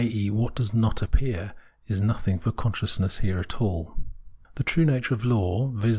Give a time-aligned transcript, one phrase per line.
[0.03, 0.31] e.
[0.31, 1.53] what does not appear,
[1.87, 3.97] is nothing for consciousness here at all.
[4.55, 5.89] The true nature of law, viz.